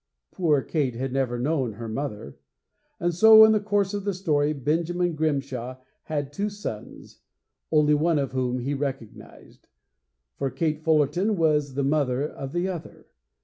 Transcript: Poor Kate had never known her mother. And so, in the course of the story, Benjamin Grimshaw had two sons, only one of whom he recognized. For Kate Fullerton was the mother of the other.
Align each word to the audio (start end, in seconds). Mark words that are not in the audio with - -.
Poor 0.31 0.63
Kate 0.63 0.95
had 0.95 1.13
never 1.13 1.37
known 1.37 1.73
her 1.73 1.87
mother. 1.87 2.35
And 2.99 3.13
so, 3.13 3.45
in 3.45 3.51
the 3.51 3.59
course 3.59 3.93
of 3.93 4.03
the 4.03 4.15
story, 4.15 4.51
Benjamin 4.51 5.13
Grimshaw 5.13 5.77
had 6.05 6.33
two 6.33 6.49
sons, 6.49 7.19
only 7.71 7.93
one 7.93 8.17
of 8.17 8.31
whom 8.31 8.57
he 8.57 8.73
recognized. 8.73 9.67
For 10.37 10.49
Kate 10.49 10.83
Fullerton 10.83 11.35
was 11.35 11.75
the 11.75 11.83
mother 11.83 12.27
of 12.27 12.51
the 12.51 12.67
other. 12.67 13.05